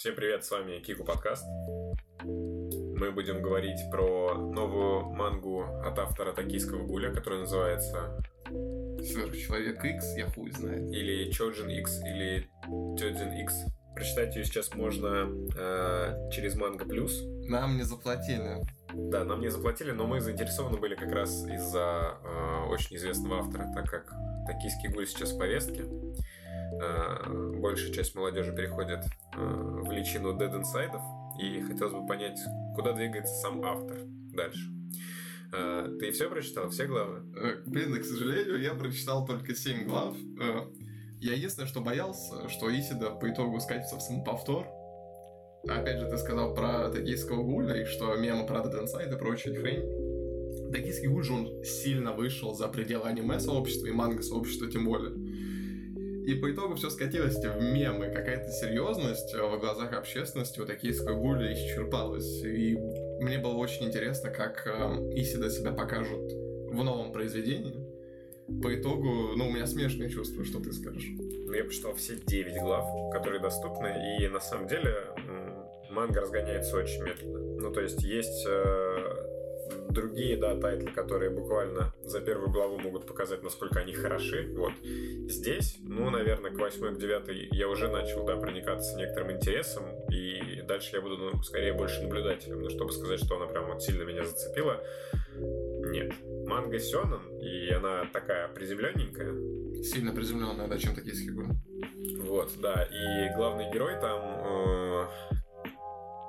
[0.00, 1.44] Всем привет, с вами Кику Подкаст.
[2.24, 10.26] Мы будем говорить про новую мангу от автора Токийского гуля, которая называется Сверхчеловек X, я
[10.30, 10.90] хуй знает.
[10.90, 12.48] или Чоджин X, или
[12.96, 13.52] Тёдзин X.
[13.94, 15.28] Прочитать ее сейчас можно
[15.58, 17.20] э, через Манго Плюс.
[17.46, 18.62] Нам не заплатили.
[18.94, 23.70] Да, нам не заплатили, но мы заинтересованы были как раз из-за э, очень известного автора,
[23.74, 24.10] так как
[24.46, 25.84] Токийский гуль сейчас в повестке.
[26.80, 29.00] Э, большая часть молодежи переходит
[29.36, 30.98] э, в личину Dead Inside,
[31.38, 32.38] и хотелось бы понять,
[32.74, 33.98] куда двигается сам автор
[34.32, 34.70] дальше.
[35.52, 37.22] Э, ты все прочитал, все главы?
[37.66, 40.16] Блин, к сожалению, я прочитал только 7 глав.
[41.20, 44.66] Я единственное, что боялся, что Исида по итогу скатится в самоповтор.
[45.68, 49.54] Опять же, ты сказал про токийского гуля, и что мемы про Dead Inside и прочая
[49.54, 50.72] хрень.
[50.72, 55.49] Токийский гуль же он сильно вышел за пределы аниме-сообщества и манго-сообщества тем более.
[56.30, 58.06] И по итогу все скатилось в мемы.
[58.06, 62.44] Какая-то серьезность в глазах общественности у токийского гуля исчерпалась.
[62.44, 62.76] И
[63.18, 64.70] мне было очень интересно, как э,
[65.16, 66.30] Исида себя покажет
[66.70, 67.84] в новом произведении.
[68.62, 71.08] По итогу, ну, у меня смешанные чувства, что ты скажешь.
[71.08, 74.94] Ну, я прочитал все 9 глав, которые доступны, и на самом деле
[75.90, 77.40] манга разгоняется очень медленно.
[77.60, 79.19] Ну, то есть есть э,
[79.92, 84.52] другие, да, тайтлы, которые буквально за первую главу могут показать, насколько они хороши.
[84.56, 84.72] Вот.
[84.82, 90.62] Здесь, ну, наверное, к 8 к 9 я уже начал, да, проникаться некоторым интересом, и
[90.62, 92.62] дальше я буду, ну, скорее больше наблюдателем.
[92.62, 94.82] Но чтобы сказать, что она прям вот сильно меня зацепила,
[95.36, 96.12] нет.
[96.46, 101.48] Манга Сёнэн, и она такая приземленненькая, Сильно приземленная, да, чем токийский гуль.
[102.18, 102.84] Вот, да.
[102.84, 105.06] И главный герой там э,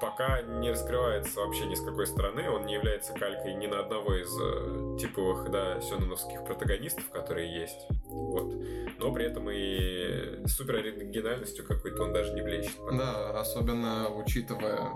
[0.02, 2.50] пока не раскрывается вообще ни с какой стороны.
[2.50, 7.88] Он не является калькой ни на одного из э, типовых, да, сёнэновских протагонистов, которые есть.
[8.08, 8.52] Вот.
[8.98, 12.76] Но при этом и супер оригинальностью какой-то он даже не блещет.
[12.92, 14.90] Да, особенно учитывая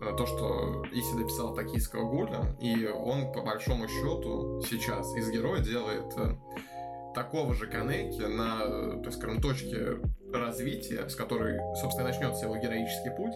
[0.00, 5.60] э, то, что Исида писал токийского гуля, и он, по большому счету, сейчас из героя
[5.60, 6.36] делает э,
[7.16, 9.98] такого же Канеки на, так скажем, точке
[10.32, 13.32] развития, с которой, собственно, начнется его героический путь.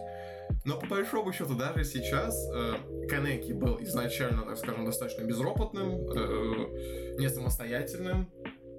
[0.65, 7.15] Но по большому счету даже сейчас э, Канеки был изначально, так скажем, достаточно безропотным, э,
[7.17, 8.29] не самостоятельным,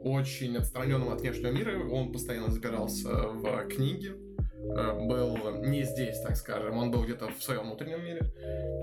[0.04, 1.78] очень отстраненным от внешнего мира.
[1.90, 4.31] Он постоянно запирался в книге, э,
[4.62, 8.32] был не здесь, так скажем, он был где-то в своем внутреннем мире.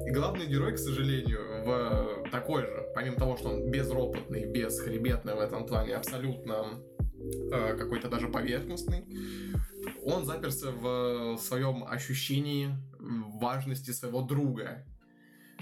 [0.06, 5.40] И главный герой, к сожалению, в такой же, помимо того, что он безропотный, бесхребетный в
[5.40, 6.82] этом плане, абсолютно
[7.52, 9.06] э, какой-то даже поверхностный,
[10.04, 12.70] он заперся в своем ощущении
[13.00, 14.86] важности своего друга.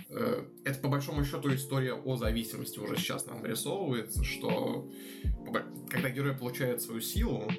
[0.10, 4.90] Э, Это, по большому счету, история о зависимости уже сейчас нам вырисовывается, что
[5.90, 7.50] когда герой получает свою силу,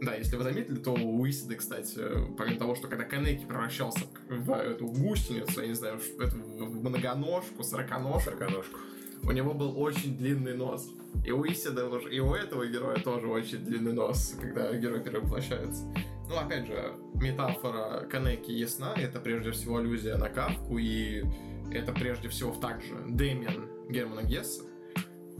[0.00, 1.98] да, если вы заметили, то у Исиды, кстати,
[2.36, 7.62] помимо того, что когда Канеки превращался в эту гусеницу, я не знаю, в, эту, многоножку,
[7.62, 8.78] сороконожку, Сороконожку.
[9.22, 10.88] у него был очень длинный нос.
[11.24, 15.84] И у Исида, и у этого героя тоже очень длинный нос, когда герой перевоплощается.
[16.28, 21.24] Ну, опять же, метафора Канеки ясна, это прежде всего аллюзия на Кавку, и
[21.72, 24.62] это прежде всего также Дэмиан Германа Гесса.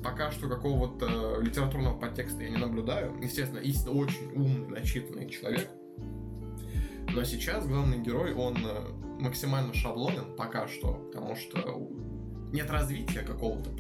[0.02, 3.16] Пока что какого-то литературного подтекста я не наблюдаю.
[3.20, 5.68] Естественно, Исида очень умный, начитанный человек.
[7.12, 11.88] Но сейчас главный герой, он э, максимально шаблонен пока что, потому что
[12.52, 13.70] нет развития какого-то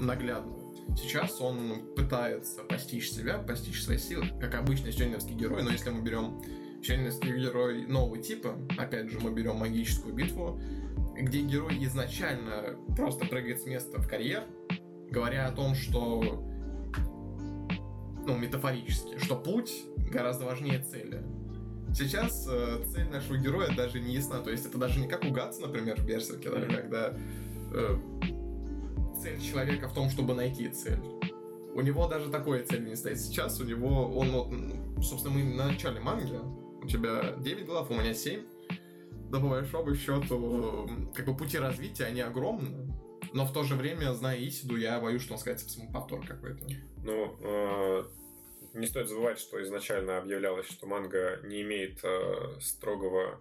[0.00, 0.60] наглядного.
[0.96, 6.02] Сейчас он пытается постичь себя, постичь свои силы, как обычный сёнэновский герой, но если мы
[6.02, 6.40] берем
[6.82, 10.60] сёнэновский герой нового типа, опять же, мы берем магическую битву,
[11.16, 14.44] где герой изначально просто прыгает с места в карьер,
[15.10, 16.44] говоря о том, что
[18.26, 19.72] ну, метафорически, что путь
[20.10, 21.22] гораздо важнее цели.
[21.94, 24.40] Сейчас э, цель нашего героя даже не ясна.
[24.40, 27.16] То есть это даже не как у Гатса, например, в Берсерке, да, когда
[27.72, 27.96] э,
[29.20, 31.00] цель человека в том, чтобы найти цель.
[31.74, 33.18] У него даже такой цели не стоит.
[33.18, 36.38] Сейчас у него, он, вот, собственно, мы на начале манги.
[36.82, 38.40] У тебя 9 глав, у меня 7.
[39.30, 42.92] Да, по большому счету, как бы пути развития, они огромны.
[43.32, 46.66] Но в то же время, зная Исиду, я боюсь, что он скатится в самоповтор какой-то.
[47.04, 48.04] Ну, э,
[48.74, 53.40] не стоит забывать, что изначально объявлялось, что манга не имеет э, строгого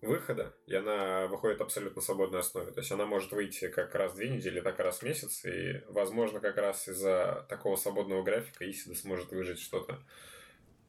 [0.00, 2.72] выхода, и она выходит абсолютно свободной основе.
[2.72, 5.82] То есть она может выйти как раз две недели, так и раз в месяц, и,
[5.88, 10.02] возможно, как раз из-за такого свободного графика Исида сможет выжить что-то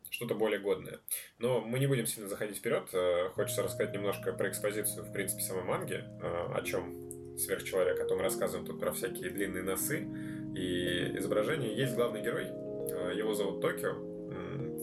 [0.10, 1.00] что-то более годное.
[1.40, 2.88] Но мы не будем сильно заходить вперед.
[2.94, 8.20] Э, Хочется рассказать немножко про экспозицию, в принципе, самой манги, о чем сверхчеловек, о том
[8.20, 10.08] рассказываем тут про всякие длинные носы
[10.56, 11.76] и изображения.
[11.76, 14.14] Есть главный герой, э, его зовут Токио,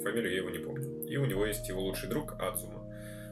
[0.02, 1.06] фамилию я его не помню.
[1.06, 2.87] И у него есть его лучший друг Адзума.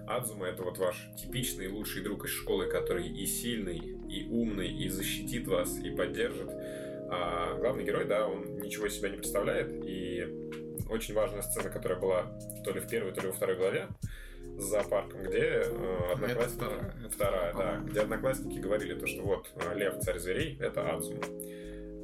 [0.07, 3.79] Адзума это вот ваш типичный лучший друг из школы, который и сильный,
[4.09, 6.51] и умный, и защитит вас, и поддержит.
[7.11, 10.27] А главный герой, да, он ничего из себя не представляет, и
[10.91, 13.89] очень важная сцена, которая была то ли в первой, то ли во второй главе,
[14.59, 16.59] с зоопарком, где э, одноклассники...
[16.59, 21.23] вторая, вторая да, где одноклассники говорили то, что вот э, лев, царь зверей, это Адзума.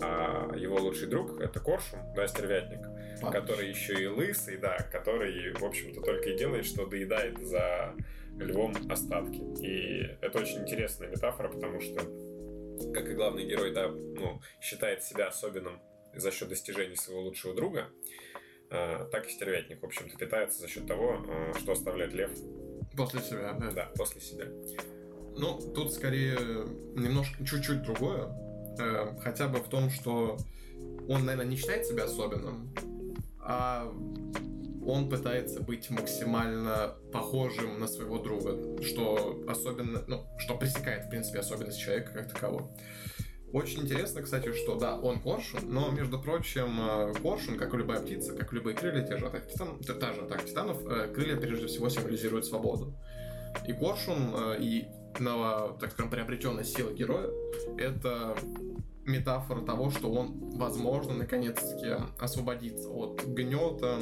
[0.00, 2.80] А его лучший друг это Коршун, да, стервятник,
[3.20, 3.40] Папа.
[3.40, 7.94] который еще и лысый, да, который, в общем-то, только и делает, что доедает за
[8.38, 9.40] львом остатки.
[9.64, 12.00] И это очень интересная метафора, потому что,
[12.92, 15.80] как и главный герой, да, ну, считает себя особенным
[16.14, 17.88] за счет достижений своего лучшего друга,
[19.10, 22.30] так и стервятник, в общем-то, питается за счет того, э, что оставляет лев.
[22.96, 23.70] После себя, да?
[23.70, 24.46] Да, после себя.
[25.36, 26.38] Ну, тут скорее
[26.94, 28.28] немножко, чуть-чуть другое.
[28.78, 30.36] Э, хотя бы в том, что
[31.08, 32.72] он, наверное, не считает себя особенным,
[33.40, 33.92] а
[34.86, 41.38] он пытается быть максимально похожим на своего друга, что особенно, ну, что пресекает, в принципе,
[41.38, 42.70] особенность человека как такового.
[43.54, 48.00] Очень интересно, кстати, что да, он коршун, но, между прочим, э, коршун, как и любая
[48.00, 51.36] птица, как и любые крылья, те же атаки титан, та же атака титанов, э, крылья
[51.36, 52.96] прежде всего символизируют свободу.
[53.64, 54.88] И коршун, э, и
[55.20, 57.30] ново, так скажем, приобретенная сила героя,
[57.78, 58.36] это
[59.04, 64.00] метафора того, что он, возможно, наконец-таки освободится от гнета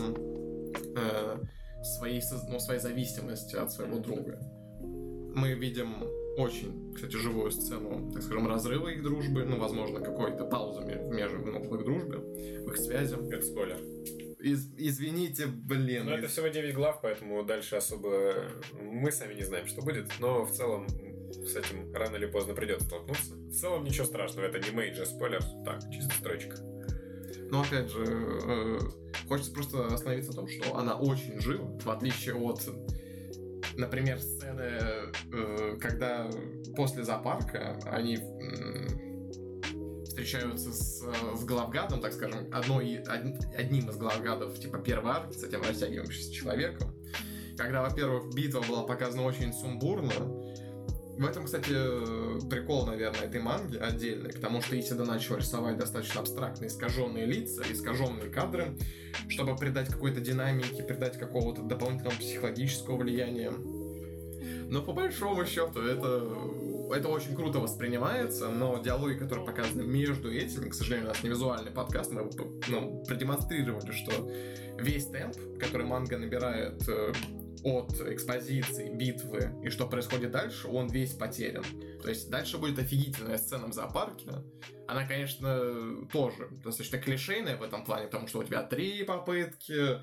[0.96, 1.38] э,
[1.82, 4.38] своей, ну, своей зависимости от своего друга.
[4.80, 10.80] Мы видим очень, кстати, живую сцену, так скажем, разрыва их дружбы, ну, возможно, какой-то паузы
[10.82, 13.16] между ну, в их дружбе, в их связи.
[13.30, 13.78] Это спойлер.
[14.40, 16.06] Из, извините, блин.
[16.06, 18.34] Ну, это всего 9 глав, поэтому дальше особо
[18.80, 20.86] мы сами не знаем, что будет, но в целом
[21.32, 23.34] с этим рано или поздно придется столкнуться.
[23.34, 26.56] В целом ничего страшного, это не major спойлер, так, чисто строчка.
[27.50, 28.78] Но опять же, э,
[29.28, 32.62] хочется просто остановиться на том, что она очень жива, в отличие от
[33.76, 34.80] например, сцены,
[35.32, 36.28] э, когда
[36.76, 38.18] после зоопарка они
[40.04, 41.02] встречаются с,
[41.36, 43.02] с главгадом, так скажем, одной,
[43.56, 46.94] одним из главгадов, типа первой арки, с этим растягивающимся человеком.
[47.56, 50.12] Когда, во-первых, битва была показана очень сумбурно,
[51.18, 51.68] в этом, кстати,
[52.48, 58.30] прикол, наверное, этой манги отдельный, потому что Исида начал рисовать достаточно абстрактные, искаженные лица, искаженные
[58.30, 58.76] кадры,
[59.28, 63.52] чтобы придать какой-то динамики, придать какого-то дополнительного психологического влияния.
[64.68, 66.26] Но по большому счету это,
[66.94, 71.28] это очень круто воспринимается, но диалоги, которые показаны между этими, к сожалению, у нас не
[71.28, 72.30] визуальный подкаст, мы
[72.68, 74.12] ну, продемонстрировали, что
[74.78, 77.12] весь темп, который манга набирает э,
[77.62, 81.64] от экспозиции, битвы и что происходит дальше, он весь потерян.
[82.02, 84.30] То есть дальше будет офигительная сцена в зоопарке.
[84.88, 90.00] Она, конечно, тоже достаточно клишейная в этом плане, потому что у тебя три попытки,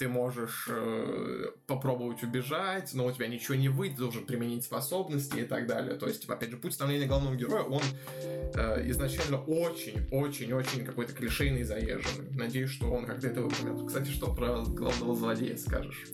[0.00, 5.44] ты можешь э, попробовать убежать, но у тебя ничего не выйдет, должен применить способности и
[5.44, 5.94] так далее.
[5.94, 7.82] То есть, опять же, путь становления главного героя, он
[8.24, 12.30] э, изначально очень-очень-очень какой-то клишейный заезженный.
[12.30, 13.86] Надеюсь, что он как-то это выпрямит.
[13.86, 16.06] Кстати, что про главного злодея скажешь?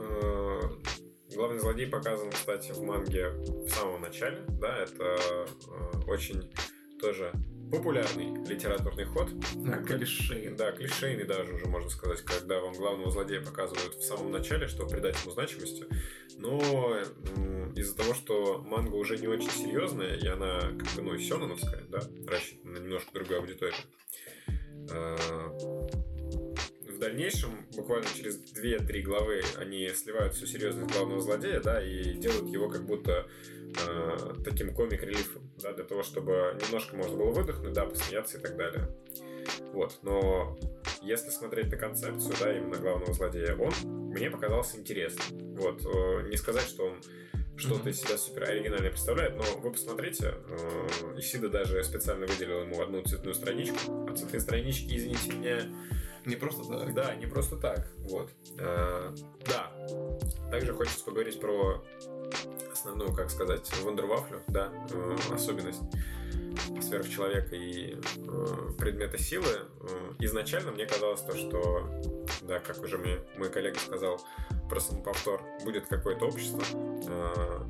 [0.00, 0.60] Э,
[1.34, 5.18] главный злодей показан, кстати, в манге в самом начале, да, это
[5.68, 6.50] э, очень
[7.00, 7.32] тоже
[7.70, 9.30] популярный литературный ход.
[9.56, 10.56] Да, клишейный.
[10.56, 14.90] Да, клишейный даже уже можно сказать, когда вам главного злодея показывают в самом начале, чтобы
[14.90, 15.86] придать ему значимости.
[16.36, 16.96] Но
[17.76, 22.00] из-за того, что манга уже не очень серьезная, и она как бы, ну, сёнэновская, да,
[22.26, 23.76] рассчитана на немножко другую аудиторию,
[24.90, 25.16] э,
[27.00, 32.68] дальнейшем, буквально через 2-3 главы, они сливают всю серьезность главного злодея, да, и делают его
[32.68, 33.26] как будто
[33.88, 38.56] э, таким комик-релифом, да, для того, чтобы немножко можно было выдохнуть, да, посмеяться и так
[38.56, 38.88] далее.
[39.72, 40.58] Вот, но
[41.02, 43.72] если смотреть на концепцию, да, именно главного злодея, он
[44.10, 45.56] мне показался интересным.
[45.56, 47.00] Вот, э, не сказать, что он
[47.56, 50.88] что-то из себя супер оригинальное представляет, но вы посмотрите, э,
[51.18, 55.60] Исида даже специально выделил ему одну цветную страничку, а цветные странички, извините меня,
[56.24, 56.94] не просто так.
[56.94, 57.88] Да, не просто так.
[57.98, 58.30] Вот.
[58.58, 59.14] Э,
[59.46, 59.72] да.
[60.50, 61.82] Также хочется поговорить про
[62.72, 65.82] основную, как сказать, вундервафлю, да, э, особенность
[66.80, 69.66] сверхчеловека и э, предмета силы.
[70.18, 71.88] Изначально мне казалось то, что,
[72.42, 74.20] да, как уже мне мой коллега сказал
[74.68, 76.62] про самоповтор, будет какое-то общество,
[77.06, 77.60] э,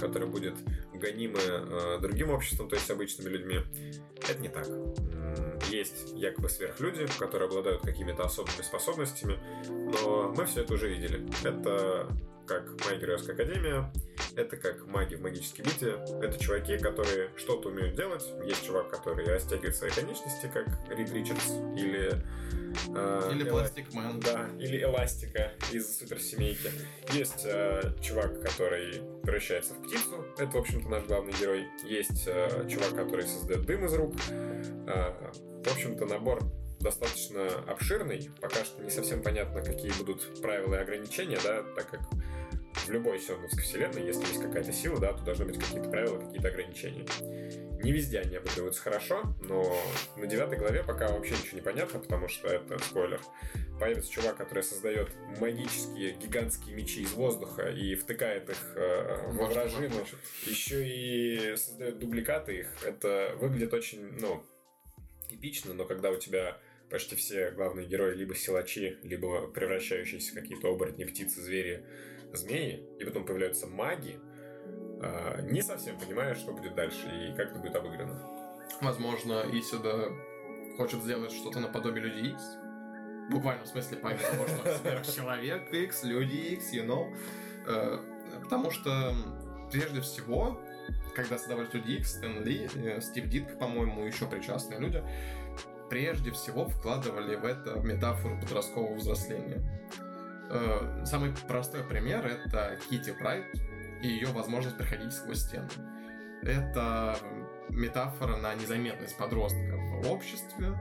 [0.00, 0.54] которое будет
[0.94, 3.60] гонимо э, другим обществом, то есть обычными людьми.
[4.28, 4.66] Это не так.
[5.70, 11.26] Есть якобы сверхлюди, которые обладают какими-то особыми способностями, но мы все это уже видели.
[11.44, 12.08] Это
[12.50, 13.92] как «Моя академия»,
[14.34, 15.92] это как маги в магической битве.
[16.20, 18.24] Это чуваки, которые что-то умеют делать.
[18.44, 22.20] Есть чувак, который растягивает свои конечности, как Рид Ричардс, или...
[22.92, 24.18] Э, или Пластик Мэн.
[24.18, 26.72] Да, или Эластика из суперсемейки.
[27.12, 30.26] Есть э, чувак, который превращается в птицу.
[30.36, 31.68] Это, в общем-то, наш главный герой.
[31.84, 34.14] Есть э, чувак, который создает дым из рук.
[34.88, 35.12] Э,
[35.64, 36.42] в общем-то, набор
[36.80, 38.30] достаточно обширный.
[38.40, 42.00] Пока что не совсем понятно, какие будут правила и ограничения, да, так как
[42.86, 46.48] в любой сёрновской вселенной, если есть какая-то сила, да, то должны быть какие-то правила, какие-то
[46.48, 47.06] ограничения.
[47.82, 49.74] Не везде они обыгрываются хорошо, но
[50.16, 53.20] на девятой главе пока вообще ничего не понятно, потому что это спойлер.
[53.78, 55.08] Появится чувак, который создает
[55.38, 60.06] магические гигантские мечи из воздуха и втыкает их э, во вражину,
[60.44, 62.68] еще и создает дубликаты их.
[62.84, 64.44] Это выглядит очень, ну,
[65.30, 66.58] эпично, но когда у тебя
[66.90, 71.84] почти все главные герои либо силачи, либо превращающиеся в какие-то оборотни, птицы, звери,
[72.32, 74.20] змеи, и потом появляются маги,
[75.02, 78.20] а, не совсем понимая, что будет дальше и как это будет обыграно.
[78.80, 80.10] Возможно, Исида
[80.76, 82.42] хочет сделать что-то наподобие Люди Икс.
[83.30, 87.14] Буквально в смысле, помимо того, что сверхчеловек X, Люди Икс, you know.
[87.66, 87.98] Э,
[88.42, 89.14] потому что,
[89.70, 90.60] прежде всего,
[91.14, 95.02] когда создавались Люди Икс, Стэн Ли, э, Стив Дитк, по-моему, еще причастные люди,
[95.88, 99.60] прежде всего вкладывали в это метафору подросткового взросления.
[100.52, 103.46] Э, самый простой пример— это Кити Прайд
[104.02, 105.68] и ее возможность проходить сквозь стены.
[106.42, 107.16] Это
[107.68, 110.74] метафора на незаметность подростка в обществе,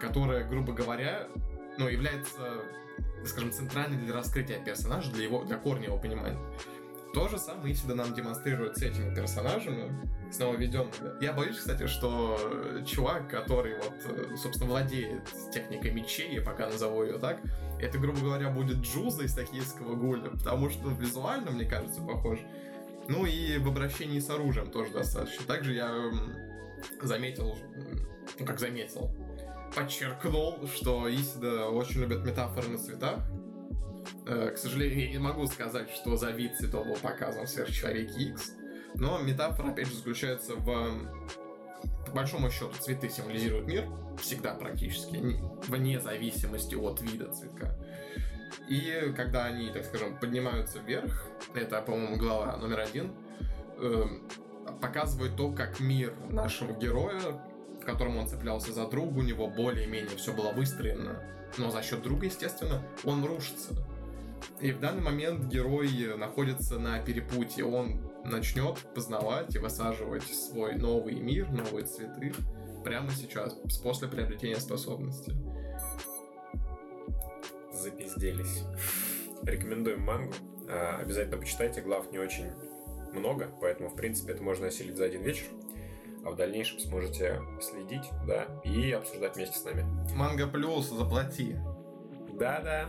[0.00, 1.26] которая, грубо говоря,
[1.78, 2.62] ну, является,
[3.24, 6.38] скажем, центральной для раскрытия персонажа, для его, для корня его понимания.
[7.14, 9.92] То же самое всегда нам демонстрируют с этими персонажами,
[10.30, 11.22] с нововведенными.
[11.22, 12.38] Я боюсь, кстати, что
[12.86, 15.22] чувак, который вот, собственно, владеет
[15.52, 17.40] техникой мечей, я пока назову ее так,
[17.80, 22.40] это, грубо говоря, будет Джуза из токийского гуля, потому что визуально, мне кажется, похож.
[23.08, 25.46] Ну и в обращении с оружием тоже достаточно.
[25.46, 25.90] Также я
[27.00, 27.56] заметил,
[28.38, 29.10] ну как заметил,
[29.74, 33.20] подчеркнул, что Исида очень любят метафоры на цветах.
[34.28, 38.24] Э, к сожалению, я не могу сказать, что за вид цветов был показан в сверхчеловеке
[38.24, 38.52] X,
[38.94, 41.08] но метафора, опять же, заключается в
[42.06, 43.88] по большому счету цветы символизируют мир,
[44.20, 45.16] всегда практически,
[45.66, 47.74] вне зависимости от вида цветка.
[48.68, 53.12] И когда они, так скажем, поднимаются вверх, это, по-моему, глава номер один,
[53.78, 54.04] э,
[54.82, 57.20] показывает то, как мир нашего героя,
[57.80, 61.22] в котором он цеплялся за друга, у него более-менее все было выстроено,
[61.56, 63.74] но за счет друга, естественно, он рушится.
[64.60, 67.64] И в данный момент герой находится на перепутье.
[67.64, 72.34] Он начнет познавать и высаживать свой новый мир, новые цветы
[72.84, 75.34] прямо сейчас, после приобретения способности.
[77.72, 78.64] Запизделись.
[79.42, 80.34] Рекомендуем мангу.
[80.68, 82.50] А, обязательно почитайте, глав не очень
[83.12, 85.46] много, поэтому, в принципе, это можно осилить за один вечер.
[86.24, 89.86] А в дальнейшем сможете следить, да, и обсуждать вместе с нами.
[90.14, 91.56] Манга плюс, заплати.
[92.38, 92.88] Да-да.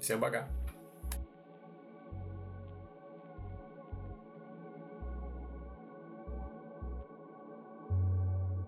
[0.00, 0.48] Всем пока.